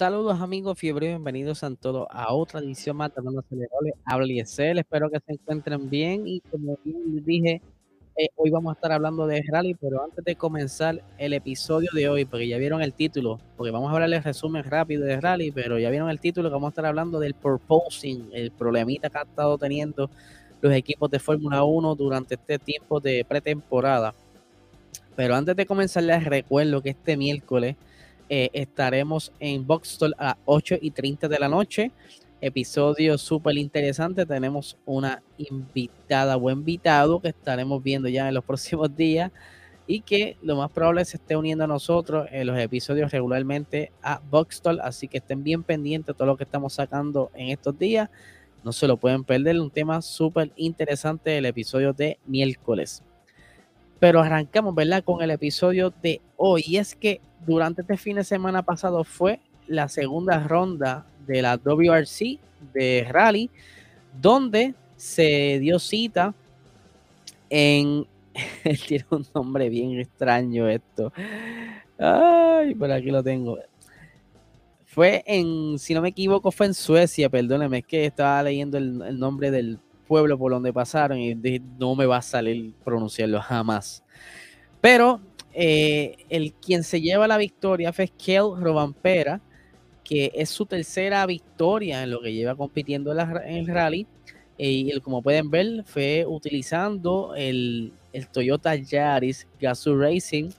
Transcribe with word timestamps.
Saludos 0.00 0.40
amigos 0.40 0.78
fiebre, 0.78 1.08
bienvenidos 1.08 1.62
a 1.62 1.74
todos 1.74 2.06
a 2.08 2.32
otra 2.32 2.60
edición 2.60 2.96
más 2.96 3.10
de 3.10 3.16
Hablando 3.18 3.40
Acelerable. 3.40 3.92
Habla 4.06 4.32
Excel, 4.32 4.78
espero 4.78 5.10
que 5.10 5.20
se 5.20 5.34
encuentren 5.34 5.90
bien 5.90 6.26
y 6.26 6.40
como 6.40 6.78
bien 6.82 7.22
dije, 7.22 7.60
eh, 8.16 8.28
hoy 8.36 8.48
vamos 8.48 8.70
a 8.70 8.74
estar 8.76 8.92
hablando 8.92 9.26
de 9.26 9.42
rally, 9.46 9.74
pero 9.74 10.02
antes 10.02 10.24
de 10.24 10.36
comenzar 10.36 11.04
el 11.18 11.34
episodio 11.34 11.90
de 11.92 12.08
hoy, 12.08 12.24
porque 12.24 12.48
ya 12.48 12.56
vieron 12.56 12.80
el 12.80 12.94
título, 12.94 13.40
porque 13.58 13.70
vamos 13.72 13.90
a 13.90 13.92
hablar 13.92 14.10
el 14.10 14.24
resumen 14.24 14.64
rápido 14.64 15.04
de 15.04 15.20
rally, 15.20 15.52
pero 15.52 15.78
ya 15.78 15.90
vieron 15.90 16.08
el 16.08 16.18
título 16.18 16.48
que 16.48 16.54
vamos 16.54 16.68
a 16.68 16.70
estar 16.70 16.86
hablando 16.86 17.20
del 17.20 17.34
proposing, 17.34 18.30
el 18.32 18.52
problemita 18.52 19.10
que 19.10 19.18
ha 19.18 19.24
estado 19.24 19.58
teniendo 19.58 20.08
los 20.62 20.72
equipos 20.72 21.10
de 21.10 21.18
Fórmula 21.18 21.62
1 21.62 21.94
durante 21.94 22.36
este 22.36 22.58
tiempo 22.58 23.00
de 23.00 23.26
pretemporada. 23.28 24.14
Pero 25.14 25.34
antes 25.34 25.54
de 25.54 25.66
comenzar 25.66 26.04
les 26.04 26.24
recuerdo 26.24 26.80
que 26.80 26.88
este 26.88 27.18
miércoles 27.18 27.76
eh, 28.32 28.48
estaremos 28.52 29.32
en 29.40 29.66
Boxstall 29.66 30.14
a 30.16 30.38
8 30.44 30.76
y 30.80 30.92
30 30.92 31.26
de 31.26 31.38
la 31.40 31.48
noche. 31.48 31.90
Episodio 32.40 33.18
súper 33.18 33.58
interesante. 33.58 34.24
Tenemos 34.24 34.78
una 34.86 35.20
invitada 35.36 36.36
o 36.36 36.48
invitado 36.48 37.20
que 37.20 37.30
estaremos 37.30 37.82
viendo 37.82 38.08
ya 38.08 38.28
en 38.28 38.34
los 38.34 38.44
próximos 38.46 38.94
días 38.94 39.32
y 39.88 40.02
que 40.02 40.36
lo 40.42 40.54
más 40.54 40.70
probable 40.70 41.04
se 41.04 41.16
esté 41.16 41.34
uniendo 41.34 41.64
a 41.64 41.66
nosotros 41.66 42.28
en 42.30 42.46
los 42.46 42.56
episodios 42.56 43.10
regularmente 43.10 43.90
a 44.00 44.20
Boxstall. 44.30 44.78
Así 44.80 45.08
que 45.08 45.18
estén 45.18 45.42
bien 45.42 45.64
pendientes 45.64 46.14
de 46.14 46.14
todo 46.14 46.28
lo 46.28 46.36
que 46.36 46.44
estamos 46.44 46.74
sacando 46.74 47.32
en 47.34 47.48
estos 47.48 47.76
días. 47.76 48.08
No 48.62 48.70
se 48.70 48.86
lo 48.86 48.96
pueden 48.96 49.24
perder. 49.24 49.60
Un 49.60 49.72
tema 49.72 50.00
súper 50.02 50.52
interesante 50.54 51.36
el 51.36 51.46
episodio 51.46 51.92
de 51.92 52.20
miércoles. 52.26 53.02
Pero 54.00 54.20
arrancamos, 54.20 54.74
¿verdad? 54.74 55.04
Con 55.04 55.22
el 55.22 55.30
episodio 55.30 55.92
de 56.02 56.20
hoy. 56.36 56.64
Y 56.66 56.78
es 56.78 56.96
que 56.96 57.20
durante 57.46 57.82
este 57.82 57.96
fin 57.96 58.16
de 58.16 58.24
semana 58.24 58.62
pasado 58.62 59.04
fue 59.04 59.40
la 59.68 59.88
segunda 59.88 60.40
ronda 60.40 61.06
de 61.26 61.42
la 61.42 61.56
WRC 61.56 62.38
de 62.72 63.06
Rally, 63.08 63.50
donde 64.20 64.74
se 64.96 65.58
dio 65.60 65.78
cita 65.78 66.34
en. 67.48 68.06
Tiene 68.88 69.04
un 69.10 69.26
nombre 69.34 69.68
bien 69.68 70.00
extraño 70.00 70.68
esto. 70.68 71.12
Ay, 71.98 72.74
por 72.74 72.90
aquí 72.90 73.10
lo 73.10 73.22
tengo. 73.22 73.58
Fue 74.86 75.22
en, 75.26 75.78
si 75.78 75.94
no 75.94 76.02
me 76.02 76.08
equivoco, 76.08 76.50
fue 76.50 76.66
en 76.66 76.74
Suecia, 76.74 77.28
perdóneme, 77.28 77.78
es 77.78 77.86
que 77.86 78.06
estaba 78.06 78.42
leyendo 78.42 78.76
el, 78.76 79.18
nombre 79.20 79.52
del 79.52 79.78
pueblo 80.10 80.36
por 80.36 80.50
donde 80.50 80.72
pasaron 80.72 81.20
y 81.20 81.36
no 81.78 81.94
me 81.94 82.04
va 82.04 82.16
a 82.16 82.22
salir 82.22 82.72
pronunciarlo 82.84 83.40
jamás. 83.40 84.02
Pero 84.80 85.20
eh, 85.54 86.16
el 86.28 86.52
quien 86.54 86.82
se 86.82 87.00
lleva 87.00 87.28
la 87.28 87.38
victoria 87.38 87.92
fue 87.92 88.08
Kel 88.08 88.56
Robampera, 88.58 89.40
que 90.02 90.32
es 90.34 90.50
su 90.50 90.66
tercera 90.66 91.24
victoria 91.26 92.02
en 92.02 92.10
lo 92.10 92.20
que 92.20 92.32
lleva 92.32 92.56
compitiendo 92.56 93.12
en 93.12 93.54
el 93.54 93.68
rally. 93.68 94.04
Eh, 94.58 94.70
y 94.72 95.00
como 95.00 95.22
pueden 95.22 95.48
ver, 95.48 95.84
fue 95.86 96.24
utilizando 96.26 97.36
el, 97.36 97.92
Toyota 98.32 98.74
Yaris 98.74 99.46
Gazoo 99.60 99.96
Racing, 99.96 100.50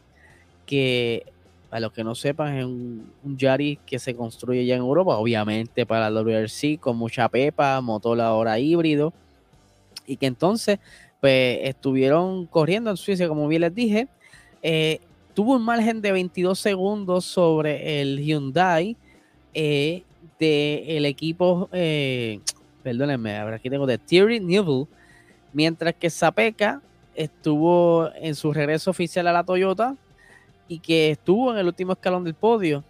que 0.66 1.26
para 1.70 1.82
los 1.82 1.92
que 1.92 2.06
no 2.06 2.16
sepan 2.16 2.58
es 2.58 2.64
un, 2.64 3.12
Yaris 3.38 3.80
que 3.86 4.00
se 4.00 4.16
construye 4.16 4.66
ya 4.66 4.76
en 4.76 4.82
Europa, 4.82 5.18
obviamente 5.18 5.86
para 5.86 6.10
la 6.10 6.22
WRC, 6.22 6.80
con 6.80 6.96
mucha 6.96 7.28
pepa, 7.28 7.82
motor 7.82 8.22
ahora 8.22 8.58
híbrido, 8.58 9.14
y 10.12 10.18
que 10.18 10.26
entonces 10.26 10.80
pues 11.20 11.60
estuvieron 11.64 12.48
corriendo 12.48 12.90
en 12.90 12.98
Suiza, 12.98 13.28
como 13.28 13.48
bien 13.48 13.62
les 13.62 13.74
dije, 13.74 14.08
eh, 14.64 15.00
tuvo 15.34 15.56
un 15.56 15.64
margen 15.64 16.02
de 16.02 16.12
22 16.12 16.58
segundos 16.58 17.26
sobre 17.26 18.02
el 18.02 18.20
Hyundai 18.20 18.98
eh, 19.54 20.04
del 20.40 21.06
equipo, 21.06 21.70
eh, 21.72 22.40
perdónenme, 22.84 23.38
aquí 23.38 23.70
tengo 23.70 23.86
de 23.86 24.00
Thierry 24.00 24.40
Neuville, 24.40 24.88
mientras 25.54 25.94
que 25.94 26.10
Zapeka 26.10 26.82
estuvo 27.16 28.10
en 28.16 28.36
su 28.36 28.52
regreso 28.52 28.90
oficial 28.90 29.28
a 29.28 29.34
la 29.34 29.44
Toyota 29.44 29.96
y 30.68 30.80
que 30.80 31.12
estuvo 31.12 31.52
en 31.52 31.60
el 31.60 31.68
último 31.68 31.94
escalón 31.94 32.24
del 32.24 32.34
podio. 32.34 32.84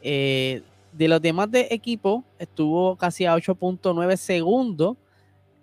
Eh, 0.00 0.62
de 0.92 1.08
los 1.08 1.20
demás 1.20 1.50
de 1.50 1.68
equipo, 1.70 2.24
estuvo 2.38 2.96
casi 2.96 3.26
a 3.26 3.34
8.9 3.36 4.16
segundos, 4.16 4.96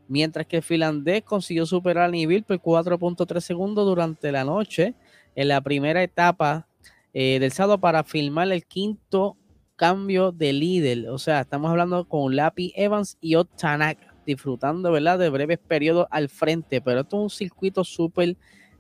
mientras 0.08 0.46
que 0.46 0.58
el 0.58 0.64
finlandés 0.64 1.24
consiguió 1.24 1.66
superar 1.66 2.06
a 2.06 2.12
nivel 2.12 2.44
por 2.44 2.60
4.3 2.60 3.40
segundos 3.40 3.86
durante 3.86 4.32
la 4.32 4.44
noche 4.44 4.94
en 5.36 5.48
la 5.48 5.62
primera 5.62 6.04
etapa 6.04 6.68
eh, 7.14 7.40
del 7.40 7.52
sábado 7.52 7.80
para 7.80 8.04
filmar 8.04 8.52
el 8.52 8.66
quinto 8.66 9.38
cambio 9.76 10.32
de 10.32 10.54
líder. 10.54 11.10
O 11.10 11.18
sea, 11.18 11.42
estamos 11.42 11.70
hablando 11.70 12.08
con 12.08 12.36
Lapi 12.36 12.74
Evans 12.76 13.18
y 13.22 13.36
Otanak, 13.36 13.98
disfrutando, 14.26 14.92
¿verdad?, 14.92 15.20
de 15.20 15.30
breves 15.30 15.60
periodos 15.60 16.08
al 16.12 16.30
frente. 16.30 16.82
Pero 16.82 17.02
esto 17.02 17.18
es 17.18 17.24
un 17.24 17.30
circuito 17.30 17.84
súper 17.84 18.36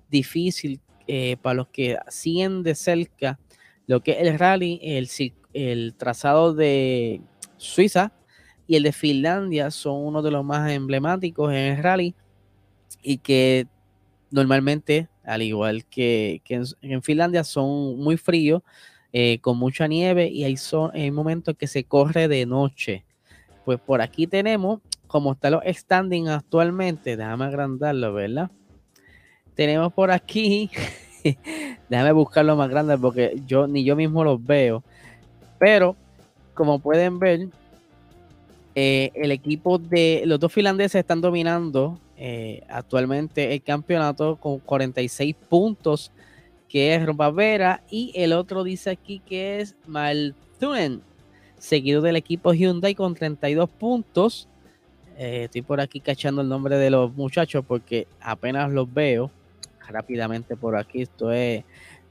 difícil 0.09 0.79
eh, 1.07 1.37
para 1.41 1.55
los 1.55 1.67
que 1.67 1.97
siguen 2.09 2.63
de 2.63 2.75
cerca 2.75 3.39
lo 3.87 4.01
que 4.01 4.11
es 4.11 4.19
el 4.19 4.39
rally, 4.39 4.79
el, 4.81 5.09
el 5.53 5.93
trazado 5.95 6.53
de 6.53 7.21
Suiza 7.57 8.13
y 8.67 8.75
el 8.75 8.83
de 8.83 8.91
Finlandia 8.91 9.71
son 9.71 10.05
uno 10.05 10.21
de 10.21 10.31
los 10.31 10.43
más 10.43 10.71
emblemáticos 10.71 11.51
en 11.51 11.57
el 11.57 11.83
rally 11.83 12.15
y 13.01 13.17
que 13.17 13.67
normalmente 14.31 15.09
al 15.23 15.41
igual 15.41 15.85
que, 15.85 16.41
en, 16.81 17.01
Finlandia, 17.01 17.43
son 17.43 17.97
muy 17.97 18.17
fríos, 18.17 18.61
eh, 19.11 19.39
con 19.39 19.57
mucha 19.57 19.87
nieve 19.87 20.27
y 20.27 20.43
hay, 20.43 20.57
son, 20.57 20.91
hay 20.93 21.11
momentos 21.11 21.55
que 21.57 21.67
se 21.67 21.83
corre 21.83 22.27
de 22.27 22.45
noche. 22.45 23.05
Pues 23.63 23.79
por 23.79 24.01
aquí 24.01 24.27
tenemos, 24.27 24.81
como 25.07 25.33
está 25.33 25.49
los 25.49 25.63
standing 25.65 26.27
actualmente, 26.27 27.15
déjame 27.15 27.45
agrandarlo, 27.45 28.13
¿verdad? 28.13 28.51
Tenemos 29.55 29.93
por 29.93 30.11
aquí, 30.11 30.69
déjame 31.89 32.11
buscarlo 32.11 32.55
más 32.55 32.69
grande 32.69 32.97
porque 32.97 33.41
yo 33.45 33.67
ni 33.67 33.83
yo 33.83 33.95
mismo 33.95 34.23
los 34.23 34.43
veo, 34.43 34.83
pero 35.59 35.95
como 36.53 36.79
pueden 36.79 37.19
ver, 37.19 37.47
eh, 38.75 39.11
el 39.13 39.31
equipo 39.31 39.77
de 39.77 40.23
los 40.25 40.39
dos 40.39 40.51
finlandeses 40.51 40.95
están 40.95 41.21
dominando 41.21 41.99
eh, 42.17 42.63
actualmente 42.69 43.53
el 43.53 43.61
campeonato 43.61 44.37
con 44.37 44.59
46 44.59 45.35
puntos, 45.47 46.11
que 46.67 46.95
es 46.95 47.05
Vera, 47.35 47.83
y 47.89 48.11
el 48.15 48.33
otro 48.33 48.63
dice 48.63 48.89
aquí 48.89 49.19
que 49.19 49.59
es 49.59 49.75
Maltunen, 49.85 51.01
seguido 51.59 52.01
del 52.01 52.15
equipo 52.15 52.53
Hyundai 52.53 52.95
con 52.95 53.13
32 53.13 53.69
puntos. 53.69 54.47
Eh, 55.17 55.43
estoy 55.43 55.61
por 55.61 55.79
aquí 55.79 55.99
cachando 55.99 56.41
el 56.41 56.49
nombre 56.49 56.77
de 56.77 56.89
los 56.89 57.13
muchachos 57.13 57.63
porque 57.67 58.07
apenas 58.19 58.71
los 58.71 58.91
veo 58.91 59.29
rápidamente 59.87 60.55
por 60.55 60.75
aquí. 60.75 61.03
Esto 61.03 61.31
es 61.31 61.63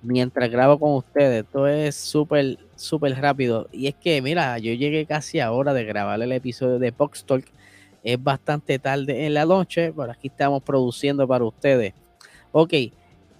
mientras 0.02 0.50
grabo 0.50 0.78
con 0.78 0.94
ustedes. 0.94 1.44
Esto 1.44 1.66
es 1.66 1.94
súper, 1.96 2.59
súper 2.77 3.15
rápido. 3.21 3.68
Y 3.72 3.86
es 3.86 3.94
que, 3.94 4.21
mira, 4.21 4.59
yo 4.59 4.72
llegué 4.72 5.06
casi 5.06 5.41
a 5.41 5.53
hora 5.53 5.72
de 5.72 5.84
grabar 5.84 6.21
el 6.21 6.32
episodio 6.32 6.78
de 6.78 6.91
Box 6.91 7.24
Talk. 7.24 7.44
Es 8.03 8.22
bastante 8.22 8.78
tarde 8.78 9.27
en 9.27 9.34
la 9.34 9.47
noche, 9.47 9.92
pero 9.97 10.10
aquí 10.10 10.28
estamos 10.28 10.62
produciendo 10.62 11.27
para 11.27 11.44
ustedes. 11.44 11.94
Ok, 12.50 12.74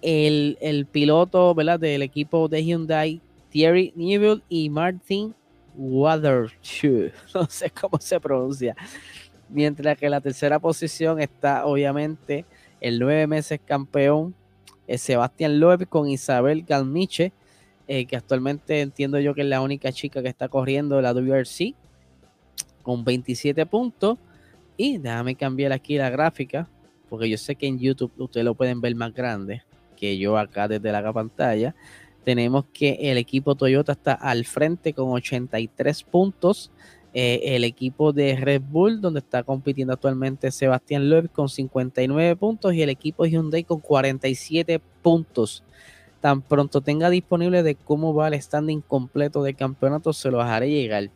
el, 0.01 0.87
piloto 0.91 1.53
¿verdad? 1.53 1.79
del 1.79 2.01
equipo 2.01 2.47
de 2.47 2.63
Hyundai, 2.63 3.21
Thierry 3.49 3.93
Neuville 3.95 4.41
y 4.49 4.69
Martin 4.69 5.35
Watershoe. 5.75 7.11
No 7.33 7.45
sé 7.45 7.69
cómo 7.69 7.99
se 7.99 8.19
pronuncia. 8.19 8.75
Mientras 9.49 9.97
que 9.97 10.09
la 10.09 10.21
tercera 10.21 10.59
posición 10.59 11.19
está, 11.19 11.65
obviamente, 11.65 12.45
el 12.81 12.99
nueve 12.99 13.27
meses 13.27 13.59
campeón 13.63 14.33
Sebastián 14.87 15.59
Loeb 15.59 15.87
con 15.87 16.09
Isabel 16.09 16.63
Galmiche, 16.63 17.31
eh, 17.87 18.05
que 18.05 18.15
actualmente 18.15 18.81
entiendo 18.81 19.19
yo 19.19 19.33
que 19.33 19.41
es 19.41 19.47
la 19.47 19.61
única 19.61 19.91
chica 19.91 20.21
que 20.21 20.29
está 20.29 20.47
corriendo 20.47 21.01
la 21.01 21.13
WRC, 21.13 21.75
con 22.81 23.03
27 23.03 23.65
puntos. 23.65 24.17
Y 24.75 24.97
déjame 24.97 25.35
cambiar 25.35 25.71
aquí 25.71 25.97
la 25.97 26.09
gráfica, 26.09 26.67
porque 27.09 27.29
yo 27.29 27.37
sé 27.37 27.55
que 27.55 27.67
en 27.67 27.79
YouTube 27.79 28.11
ustedes 28.17 28.45
lo 28.45 28.55
pueden 28.55 28.81
ver 28.81 28.95
más 28.95 29.13
grande 29.13 29.63
que 29.95 30.17
yo 30.17 30.37
acá 30.37 30.67
desde 30.67 30.91
la 30.91 31.13
pantalla. 31.13 31.75
Tenemos 32.23 32.65
que 32.73 32.97
el 33.01 33.17
equipo 33.17 33.55
Toyota 33.55 33.91
está 33.91 34.13
al 34.13 34.45
frente 34.45 34.93
con 34.93 35.09
83 35.11 36.03
puntos. 36.03 36.71
Eh, 37.15 37.55
el 37.55 37.63
equipo 37.63 38.11
de 38.11 38.35
Red 38.35 38.63
Bull, 38.67 38.99
donde 38.99 39.19
está 39.19 39.43
compitiendo 39.43 39.93
actualmente 39.93 40.49
Sebastián 40.49 41.11
Loeb 41.11 41.29
con 41.31 41.47
59 41.47 42.35
puntos 42.35 42.73
y 42.73 42.81
el 42.81 42.89
equipo 42.89 43.25
Hyundai 43.27 43.63
con 43.63 43.79
47 43.81 44.81
puntos. 45.03 45.63
Tan 46.21 46.41
pronto 46.41 46.81
tenga 46.81 47.11
disponible 47.11 47.61
de 47.61 47.75
cómo 47.75 48.15
va 48.15 48.29
el 48.29 48.41
standing 48.41 48.81
completo 48.81 49.43
del 49.43 49.55
campeonato, 49.55 50.11
se 50.11 50.31
lo 50.31 50.41
haré 50.41 50.71
llegar. 50.71 51.11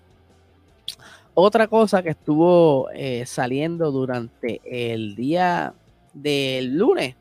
Otra 1.34 1.68
cosa 1.68 2.04
que 2.04 2.10
estuvo 2.10 2.90
eh, 2.94 3.26
saliendo 3.26 3.92
durante 3.92 4.62
el 4.66 5.16
día 5.16 5.74
del 6.14 6.78
lunes 6.78 7.16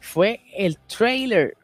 fue 0.00 0.40
el 0.56 0.78
trailer 0.78 1.54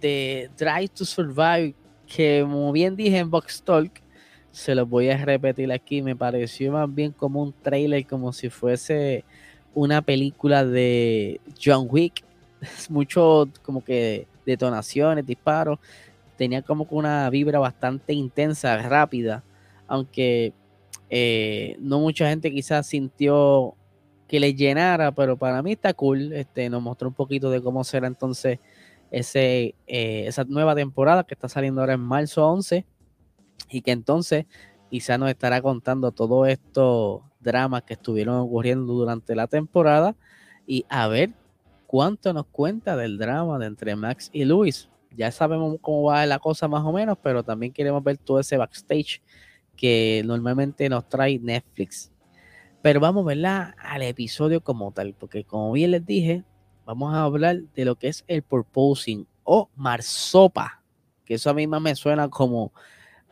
de 0.00 0.48
Drive 0.56 0.88
to 0.88 1.04
Survive, 1.04 1.74
que 2.06 2.40
como 2.42 2.70
bien 2.70 2.94
dije 2.94 3.18
en 3.18 3.30
Box 3.30 3.62
Talk, 3.62 4.00
se 4.52 4.74
los 4.74 4.88
voy 4.88 5.10
a 5.10 5.24
repetir 5.24 5.70
aquí. 5.72 6.02
Me 6.02 6.16
pareció 6.16 6.72
más 6.72 6.92
bien 6.92 7.12
como 7.12 7.42
un 7.42 7.52
trailer, 7.52 8.06
como 8.06 8.32
si 8.32 8.48
fuese 8.48 9.24
una 9.74 10.02
película 10.02 10.64
de 10.64 11.40
John 11.62 11.86
Wick. 11.90 12.24
Mucho 12.88 13.48
como 13.62 13.84
que 13.84 14.26
detonaciones, 14.46 15.26
disparos. 15.26 15.78
Tenía 16.36 16.62
como 16.62 16.88
que 16.88 16.94
una 16.94 17.28
vibra 17.30 17.58
bastante 17.58 18.12
intensa, 18.12 18.76
rápida. 18.88 19.42
Aunque 19.86 20.52
eh, 21.10 21.76
no 21.80 22.00
mucha 22.00 22.28
gente 22.28 22.50
quizás 22.50 22.86
sintió 22.86 23.74
que 24.26 24.40
le 24.40 24.54
llenara, 24.54 25.12
pero 25.12 25.36
para 25.36 25.62
mí 25.62 25.72
está 25.72 25.94
cool. 25.94 26.32
Este, 26.32 26.68
nos 26.68 26.82
mostró 26.82 27.08
un 27.08 27.14
poquito 27.14 27.50
de 27.50 27.62
cómo 27.62 27.82
será 27.84 28.06
entonces 28.06 28.58
ese, 29.10 29.74
eh, 29.86 30.24
esa 30.26 30.44
nueva 30.44 30.74
temporada 30.74 31.24
que 31.24 31.34
está 31.34 31.48
saliendo 31.48 31.80
ahora 31.80 31.94
en 31.94 32.00
marzo 32.00 32.46
11 32.46 32.84
y 33.70 33.82
que 33.82 33.92
entonces 33.92 34.46
quizá 34.90 35.18
nos 35.18 35.30
estará 35.30 35.60
contando 35.62 36.12
todos 36.12 36.48
estos 36.48 37.22
dramas 37.40 37.82
que 37.82 37.94
estuvieron 37.94 38.36
ocurriendo 38.36 38.92
durante 38.92 39.34
la 39.34 39.46
temporada 39.46 40.16
y 40.66 40.84
a 40.88 41.08
ver 41.08 41.32
cuánto 41.86 42.32
nos 42.32 42.46
cuenta 42.46 42.96
del 42.96 43.18
drama 43.18 43.58
de 43.58 43.66
entre 43.66 43.96
Max 43.96 44.30
y 44.32 44.44
Luis. 44.44 44.88
Ya 45.16 45.30
sabemos 45.32 45.76
cómo 45.80 46.04
va 46.04 46.26
la 46.26 46.38
cosa 46.38 46.68
más 46.68 46.84
o 46.84 46.92
menos, 46.92 47.18
pero 47.22 47.42
también 47.42 47.72
queremos 47.72 48.02
ver 48.04 48.18
todo 48.18 48.40
ese 48.40 48.56
backstage 48.56 49.22
que 49.76 50.22
normalmente 50.24 50.88
nos 50.88 51.08
trae 51.08 51.38
Netflix. 51.38 52.12
Pero 52.82 53.00
vamos, 53.00 53.24
¿verdad? 53.24 53.74
Al 53.78 54.02
episodio 54.02 54.62
como 54.62 54.92
tal, 54.92 55.14
porque 55.14 55.44
como 55.44 55.72
bien 55.72 55.92
les 55.92 56.04
dije, 56.04 56.44
vamos 56.84 57.14
a 57.14 57.22
hablar 57.22 57.62
de 57.74 57.84
lo 57.84 57.96
que 57.96 58.08
es 58.08 58.24
el 58.28 58.42
purposing 58.42 59.26
o 59.44 59.70
marsopa, 59.74 60.82
que 61.24 61.34
eso 61.34 61.50
a 61.50 61.54
mí 61.54 61.66
más 61.66 61.80
me 61.80 61.94
suena 61.94 62.28
como 62.28 62.72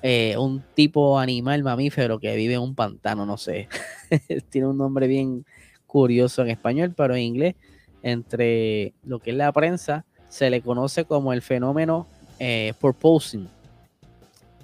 eh, 0.08 0.38
un 0.38 0.62
tipo 0.76 1.18
animal 1.18 1.64
mamífero 1.64 2.20
que 2.20 2.36
vive 2.36 2.54
en 2.54 2.60
un 2.60 2.76
pantano, 2.76 3.26
no 3.26 3.36
sé. 3.36 3.68
Tiene 4.50 4.68
un 4.68 4.78
nombre 4.78 5.08
bien 5.08 5.44
curioso 5.88 6.42
en 6.42 6.50
español, 6.50 6.94
pero 6.96 7.16
en 7.16 7.22
inglés, 7.22 7.56
entre 8.04 8.94
lo 9.02 9.18
que 9.18 9.32
es 9.32 9.36
la 9.36 9.50
prensa, 9.50 10.04
se 10.28 10.48
le 10.48 10.60
conoce 10.60 11.06
como 11.06 11.32
el 11.32 11.42
fenómeno 11.42 12.06
eh, 12.38 12.72
purposing, 12.80 13.48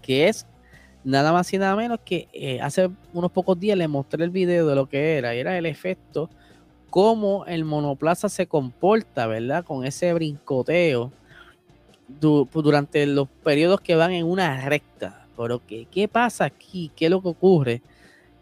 que 0.00 0.28
es 0.28 0.46
nada 1.02 1.32
más 1.32 1.52
y 1.52 1.58
nada 1.58 1.74
menos 1.74 1.98
que 2.04 2.28
eh, 2.32 2.60
hace 2.60 2.88
unos 3.12 3.32
pocos 3.32 3.58
días 3.58 3.76
le 3.76 3.88
mostré 3.88 4.22
el 4.22 4.30
video 4.30 4.68
de 4.68 4.76
lo 4.76 4.88
que 4.88 5.18
era, 5.18 5.34
era 5.34 5.58
el 5.58 5.66
efecto 5.66 6.30
cómo 6.88 7.46
el 7.46 7.64
monoplaza 7.64 8.28
se 8.28 8.46
comporta, 8.46 9.26
¿verdad? 9.26 9.64
Con 9.64 9.84
ese 9.84 10.12
brincoteo 10.12 11.10
durante 12.06 13.06
los 13.06 13.28
periodos 13.42 13.80
que 13.80 13.96
van 13.96 14.12
en 14.12 14.24
una 14.24 14.68
recta. 14.68 15.21
Pero 15.36 15.60
¿qué, 15.66 15.86
¿qué 15.90 16.08
pasa 16.08 16.44
aquí? 16.44 16.90
¿Qué 16.96 17.06
es 17.06 17.10
lo 17.10 17.22
que 17.22 17.28
ocurre 17.28 17.82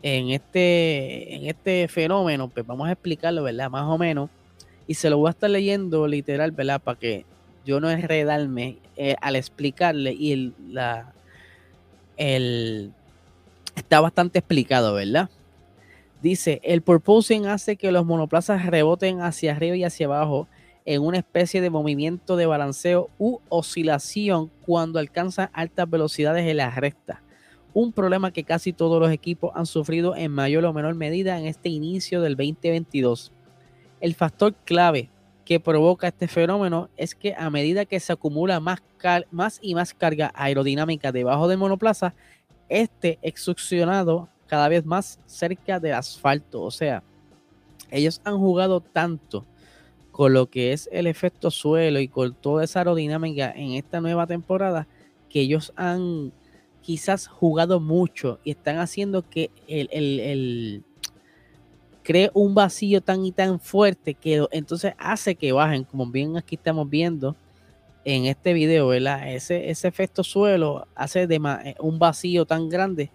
en 0.02 0.30
este, 0.30 1.34
en 1.34 1.46
este 1.46 1.88
fenómeno? 1.88 2.48
Pues 2.48 2.66
vamos 2.66 2.88
a 2.88 2.92
explicarlo, 2.92 3.42
¿verdad? 3.42 3.70
Más 3.70 3.84
o 3.84 3.98
menos. 3.98 4.30
Y 4.86 4.94
se 4.94 5.10
lo 5.10 5.18
voy 5.18 5.28
a 5.28 5.30
estar 5.30 5.50
leyendo 5.50 6.06
literal, 6.06 6.50
¿verdad? 6.50 6.80
Para 6.80 6.98
que 6.98 7.24
yo 7.64 7.80
no 7.80 7.90
enredarme 7.90 8.78
eh, 8.96 9.16
al 9.20 9.36
explicarle 9.36 10.12
y 10.12 10.52
la, 10.68 11.12
el, 12.16 12.92
está 13.76 14.00
bastante 14.00 14.38
explicado, 14.38 14.94
¿verdad? 14.94 15.30
Dice, 16.22 16.60
el 16.64 16.82
purposing 16.82 17.46
hace 17.46 17.76
que 17.76 17.92
los 17.92 18.04
monoplazas 18.04 18.66
reboten 18.66 19.22
hacia 19.22 19.52
arriba 19.52 19.76
y 19.76 19.84
hacia 19.84 20.06
abajo 20.06 20.48
en 20.84 21.02
una 21.02 21.18
especie 21.18 21.60
de 21.60 21.70
movimiento 21.70 22.36
de 22.36 22.46
balanceo 22.46 23.10
u 23.18 23.38
oscilación 23.48 24.50
cuando 24.66 24.98
alcanzan 24.98 25.50
altas 25.52 25.88
velocidades 25.88 26.46
en 26.46 26.56
la 26.56 26.70
recta. 26.70 27.22
Un 27.72 27.92
problema 27.92 28.32
que 28.32 28.44
casi 28.44 28.72
todos 28.72 29.00
los 29.00 29.12
equipos 29.12 29.52
han 29.54 29.66
sufrido 29.66 30.16
en 30.16 30.32
mayor 30.32 30.64
o 30.64 30.72
menor 30.72 30.94
medida 30.94 31.38
en 31.38 31.46
este 31.46 31.68
inicio 31.68 32.20
del 32.20 32.36
2022. 32.36 33.32
El 34.00 34.14
factor 34.14 34.54
clave 34.64 35.10
que 35.44 35.60
provoca 35.60 36.08
este 36.08 36.28
fenómeno 36.28 36.88
es 36.96 37.14
que 37.14 37.34
a 37.36 37.50
medida 37.50 37.84
que 37.84 38.00
se 38.00 38.12
acumula 38.12 38.60
más, 38.60 38.82
más 39.30 39.58
y 39.62 39.74
más 39.74 39.94
carga 39.94 40.32
aerodinámica 40.34 41.12
debajo 41.12 41.48
del 41.48 41.58
monoplaza, 41.58 42.14
este 42.68 43.18
es 43.22 43.40
succionado 43.40 44.28
cada 44.46 44.68
vez 44.68 44.84
más 44.84 45.20
cerca 45.26 45.78
del 45.78 45.94
asfalto. 45.94 46.62
O 46.62 46.70
sea, 46.70 47.02
ellos 47.90 48.20
han 48.24 48.38
jugado 48.38 48.80
tanto 48.80 49.44
con 50.20 50.34
lo 50.34 50.50
que 50.50 50.74
es 50.74 50.86
el 50.92 51.06
efecto 51.06 51.50
suelo 51.50 51.98
y 51.98 52.06
con 52.06 52.34
toda 52.34 52.62
esa 52.62 52.80
aerodinámica 52.80 53.50
en 53.56 53.70
esta 53.70 54.02
nueva 54.02 54.26
temporada 54.26 54.86
que 55.30 55.40
ellos 55.40 55.72
han 55.76 56.30
quizás 56.82 57.26
jugado 57.26 57.80
mucho 57.80 58.38
y 58.44 58.50
están 58.50 58.80
haciendo 58.80 59.26
que 59.26 59.50
el, 59.66 60.84
cree 62.02 62.30
un 62.34 62.54
vacío 62.54 63.00
tan 63.00 63.24
y 63.24 63.32
tan 63.32 63.60
fuerte 63.60 64.12
que 64.12 64.46
entonces 64.50 64.92
hace 64.98 65.36
que 65.36 65.52
bajen, 65.52 65.84
como 65.84 66.04
bien 66.04 66.36
aquí 66.36 66.56
estamos 66.56 66.90
viendo 66.90 67.34
en 68.04 68.26
este 68.26 68.52
video, 68.52 68.88
¿verdad? 68.88 69.32
Ese, 69.32 69.70
ese 69.70 69.88
efecto 69.88 70.22
suelo 70.22 70.86
hace 70.94 71.26
de 71.26 71.40
un 71.78 71.98
vacío 71.98 72.44
tan 72.44 72.68
grande 72.68 73.10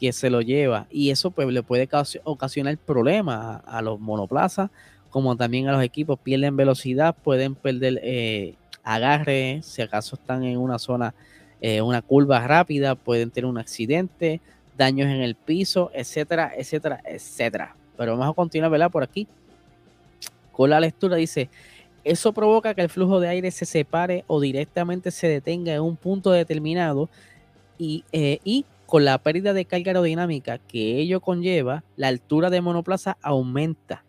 que 0.00 0.12
se 0.12 0.30
lo 0.30 0.40
lleva. 0.40 0.86
Y 0.90 1.10
eso 1.10 1.30
pues 1.30 1.46
le 1.48 1.62
puede 1.62 1.86
ocasionar 2.24 2.78
problemas 2.78 3.62
a, 3.66 3.82
los 3.82 4.00
monoplazas, 4.00 4.70
como 5.10 5.36
también 5.36 5.68
a 5.68 5.72
los 5.72 5.82
equipos. 5.82 6.18
Pierden 6.18 6.56
velocidad, 6.56 7.14
pueden 7.14 7.54
perder 7.54 8.00
eh, 8.02 8.54
agarre, 8.82 9.60
si 9.62 9.82
acaso 9.82 10.16
están 10.16 10.44
en 10.44 10.58
una 10.58 10.78
zona, 10.78 11.14
eh, 11.60 11.82
una 11.82 12.02
curva 12.02 12.46
rápida, 12.46 12.94
pueden 12.94 13.30
tener 13.30 13.48
un 13.48 13.58
accidente, 13.58 14.40
daños 14.76 15.08
en 15.08 15.20
el 15.20 15.34
piso, 15.34 15.90
etcétera, 15.94 16.52
etcétera, 16.56 17.00
etcétera. 17.04 17.76
Pero 17.96 18.16
vamos 18.16 18.32
a 18.32 18.34
continuar, 18.34 18.70
¿verdad? 18.70 18.90
Por 18.90 19.02
aquí. 19.02 19.26
Con 20.52 20.70
la 20.70 20.80
lectura 20.80 21.16
dice, 21.16 21.48
eso 22.04 22.32
provoca 22.32 22.74
que 22.74 22.80
el 22.82 22.88
flujo 22.88 23.20
de 23.20 23.28
aire 23.28 23.50
se 23.50 23.66
separe 23.66 24.24
o 24.26 24.40
directamente 24.40 25.10
se 25.10 25.28
detenga 25.28 25.74
en 25.74 25.82
un 25.82 25.96
punto 25.96 26.30
determinado 26.30 27.08
y, 27.78 28.04
eh, 28.12 28.40
y 28.44 28.64
con 28.86 29.04
la 29.04 29.18
pérdida 29.18 29.52
de 29.52 29.66
carga 29.66 29.90
aerodinámica 29.90 30.58
que 30.58 30.98
ello 30.98 31.20
conlleva, 31.20 31.84
la 31.96 32.08
altura 32.08 32.50
de 32.50 32.60
monoplaza 32.60 33.16
aumenta, 33.22 34.02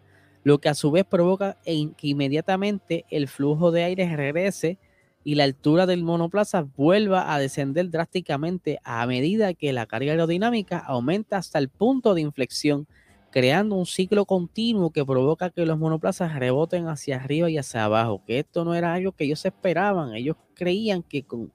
lo 0.44 0.60
que 0.60 0.70
a 0.70 0.74
su 0.74 0.92
vez 0.92 1.06
provoca 1.06 1.58
que 1.64 2.08
inmediatamente 2.08 3.06
el 3.10 3.28
flujo 3.28 3.72
de 3.72 3.84
aire 3.84 4.16
regrese 4.16 4.80
y 5.24 5.36
la 5.36 5.44
altura 5.44 5.86
del 5.86 6.04
monoplaza 6.04 6.62
vuelva 6.76 7.34
a 7.34 7.40
descender 7.40 7.90
drásticamente 7.90 8.80
a 8.84 9.06
medida 9.06 9.54
que 9.54 9.72
la 9.72 9.86
carga 9.86 10.12
aerodinámica 10.12 10.80
aumenta 10.80 11.38
hasta 11.38 11.60
el 11.60 11.70
punto 11.70 12.16
de 12.16 12.22
inflexión, 12.22 12.88
creando 13.30 13.76
un 13.76 13.86
ciclo 13.86 14.26
continuo 14.26 14.90
que 14.90 15.06
provoca 15.06 15.52
que 15.52 15.66
los 15.66 15.78
monoplazas 15.78 16.36
reboten 16.36 16.88
hacia 16.88 17.18
arriba 17.18 17.50
y 17.50 17.58
hacia 17.58 17.86
abajo, 17.86 18.24
que 18.26 18.40
esto 18.40 18.66
no 18.66 18.74
era 18.74 18.94
algo 18.94 19.12
que 19.12 19.26
ellos 19.26 19.46
esperaban, 19.46 20.16
ellos 20.16 20.38
creían 20.56 21.04
que 21.04 21.24
con, 21.24 21.52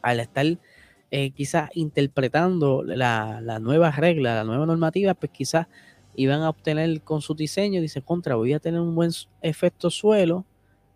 al 0.00 0.20
estar 0.20 0.46
eh, 1.10 1.30
quizás 1.32 1.70
interpretando 1.74 2.84
la, 2.84 3.40
la 3.40 3.58
nueva 3.58 3.90
regla, 3.90 4.36
la 4.36 4.44
nueva 4.44 4.64
normativa, 4.64 5.14
pues 5.14 5.32
quizás 5.32 5.66
iban 6.14 6.42
a 6.42 6.50
obtener 6.50 7.00
con 7.02 7.22
su 7.22 7.34
diseño, 7.34 7.80
dice, 7.80 8.02
contra, 8.02 8.34
voy 8.34 8.52
a 8.52 8.60
tener 8.60 8.80
un 8.80 8.94
buen 8.94 9.10
efecto 9.42 9.90
suelo 9.90 10.44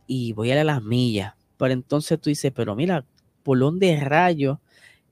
y 0.07 0.33
voy 0.33 0.51
a 0.51 0.55
ir 0.55 0.61
a 0.61 0.65
las 0.65 0.83
millas. 0.83 1.35
Pero 1.57 1.73
entonces 1.73 2.21
tú 2.21 2.31
dices, 2.31 2.53
pero 2.55 2.75
mira, 2.75 3.05
por 3.43 3.59
donde 3.59 3.99
rayo 4.01 4.61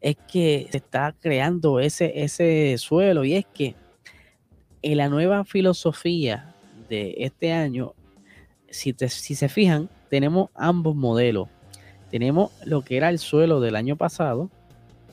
es 0.01 0.17
que 0.31 0.69
se 0.71 0.79
está 0.79 1.15
creando 1.19 1.81
ese, 1.81 2.23
ese 2.23 2.77
suelo 2.79 3.25
y 3.25 3.35
es 3.35 3.47
que 3.47 3.77
en 4.83 4.97
la 4.97 5.09
nueva 5.09 5.45
filosofía 5.45 6.55
de 6.89 7.15
este 7.19 7.53
año, 7.53 7.95
si, 8.69 8.95
si 9.09 9.35
se 9.35 9.49
fijan, 9.49 9.89
tenemos 10.11 10.51
ambos 10.55 10.97
modelos. 10.97 11.49
Tenemos 12.11 12.51
lo 12.67 12.83
que 12.83 12.97
era 12.97 13.09
el 13.09 13.19
suelo 13.19 13.61
del 13.61 13.77
año 13.77 13.97
pasado, 13.97 14.51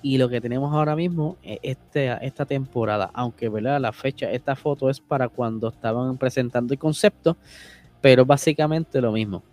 y 0.01 0.17
lo 0.17 0.29
que 0.29 0.41
tenemos 0.41 0.73
ahora 0.73 0.95
mismo 0.95 1.37
es 1.43 1.59
este, 1.61 2.15
esta 2.25 2.45
temporada, 2.45 3.09
aunque 3.13 3.49
¿verdad? 3.49 3.79
la 3.79 3.91
fecha, 3.91 4.31
esta 4.31 4.55
foto 4.55 4.89
es 4.89 4.99
para 4.99 5.29
cuando 5.29 5.69
estaban 5.69 6.17
presentando 6.17 6.73
el 6.73 6.79
concepto, 6.79 7.37
pero 8.01 8.25
básicamente 8.25 9.01
lo 9.01 9.11
mismo. 9.11 9.43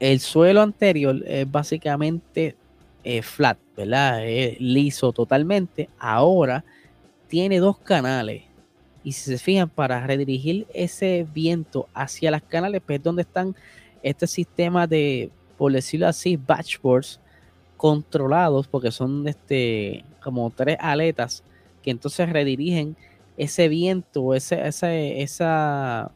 El 0.00 0.20
suelo 0.20 0.62
anterior 0.62 1.22
es 1.26 1.50
básicamente 1.50 2.56
eh, 3.04 3.22
flat, 3.22 3.58
¿verdad? 3.76 4.24
Es 4.26 4.60
liso 4.60 5.12
totalmente. 5.12 5.88
Ahora 5.98 6.64
tiene 7.28 7.58
dos 7.58 7.78
canales. 7.78 8.42
Y 9.02 9.12
si 9.12 9.30
se 9.30 9.38
fijan, 9.38 9.68
para 9.68 10.06
redirigir 10.06 10.66
ese 10.74 11.26
viento 11.32 11.88
hacia 11.94 12.30
las 12.30 12.42
canales, 12.42 12.82
pues 12.84 12.98
es 12.98 13.04
donde 13.04 13.22
están 13.22 13.56
este 14.02 14.26
sistema 14.26 14.86
de, 14.86 15.30
por 15.56 15.72
decirlo 15.72 16.06
así, 16.08 16.36
batchboards 16.36 17.20
controlados 17.78 18.68
porque 18.68 18.90
son 18.90 19.26
este, 19.26 20.04
como 20.22 20.50
tres 20.50 20.76
aletas 20.80 21.42
que 21.82 21.90
entonces 21.92 22.28
redirigen 22.28 22.96
ese 23.38 23.68
viento, 23.68 24.34
ese, 24.34 25.22
esa, 25.22 26.10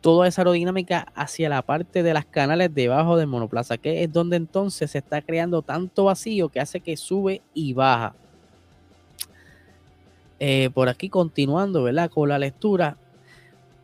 toda 0.00 0.26
esa 0.26 0.42
aerodinámica 0.42 1.06
hacia 1.14 1.48
la 1.48 1.62
parte 1.62 2.02
de 2.02 2.12
las 2.12 2.26
canales 2.26 2.74
debajo 2.74 3.16
del 3.16 3.28
monoplaza, 3.28 3.78
que 3.78 4.02
es 4.02 4.12
donde 4.12 4.36
entonces 4.36 4.90
se 4.90 4.98
está 4.98 5.22
creando 5.22 5.62
tanto 5.62 6.04
vacío 6.04 6.48
que 6.48 6.60
hace 6.60 6.80
que 6.80 6.96
sube 6.96 7.40
y 7.54 7.72
baja. 7.72 8.14
eh, 10.40 10.70
por 10.74 10.88
aquí 10.88 11.08
continuando, 11.08 11.84
¿verdad? 11.84 12.10
Con 12.10 12.28
la 12.28 12.36
lectura, 12.36 12.96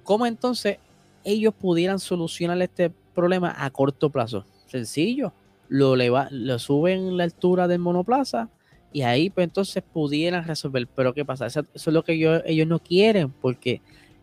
¿cómo 0.02 0.26
entonces 0.26 0.78
ellos 1.22 1.54
pudieran 1.54 2.00
solucionar 2.00 2.60
este 2.62 2.90
problema 3.14 3.54
a 3.56 3.70
corto 3.70 4.10
plazo? 4.10 4.44
Sencillo, 4.66 5.32
lo, 5.68 5.96
lo 5.96 6.58
suben 6.58 7.16
la 7.16 7.24
altura 7.24 7.68
del 7.68 7.78
monoplaza 7.78 8.48
y 8.92 9.02
ahí 9.02 9.30
pues 9.30 9.44
entonces 9.44 9.82
pudieran 9.82 10.46
resolver. 10.46 10.88
Pero 10.94 11.14
¿qué 11.14 11.24
pasa? 11.24 11.46
Eso, 11.46 11.64
es 11.74 11.86
lo 11.88 12.02
que 12.04 12.14
ellos 12.46 12.66
no 12.66 12.78
quieren 12.78 13.30
porque 13.30 13.82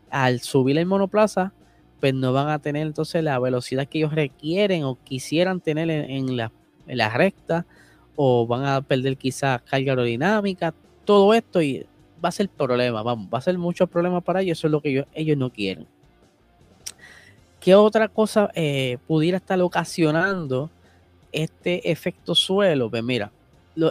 al 0.10 0.40
subir 0.42 0.78
el 0.78 0.86
monoplaza 0.86 1.54
pues 2.00 2.14
no 2.14 2.34
van 2.34 2.50
a 2.50 2.60
tener 2.60 2.86
entonces 2.86 3.24
la 3.24 3.40
velocidad 3.40 3.88
que 3.88 4.00
ellos 4.00 4.14
requieren 4.14 4.84
o 4.84 4.98
quisieran 5.04 5.62
tener 5.62 5.90
en, 5.90 6.38
la, 6.38 6.52
en 6.88 7.00
recta 7.14 7.66
o 8.16 8.46
van 8.46 8.66
a 8.66 8.82
perder 8.82 9.18
quizás 9.18 9.62
carga 9.62 9.94
aerodinámica, 9.94 10.74
todo 11.04 11.34
esto 11.34 11.62
y 11.62 11.86
va 12.24 12.30
a 12.30 12.32
ser 12.32 12.50
problema, 12.50 13.04
vamos, 13.04 13.28
va 13.34 13.40
a 13.40 13.42
ser 13.42 13.58
mucho 13.58 13.88
problema 13.88 14.22
para 14.22 14.42
ellos, 14.42 14.58
eso 14.58 14.68
es 14.68 14.72
lo 14.72 14.82
que 14.82 15.06
ellos, 15.14 15.38
no 15.38 15.52
quieren. 15.52 15.88
¿Qué 17.60 17.76
otra 17.76 18.08
cosa 18.08 18.52
eh, 18.54 18.98
pudiera 19.08 19.38
estar 19.38 19.60
ocasionando 19.62 20.70
este 21.36 21.92
efecto 21.92 22.36
suelo? 22.36 22.90
Pues 22.90 23.04
mira, 23.04 23.32